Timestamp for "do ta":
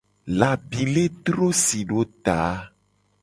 1.89-2.39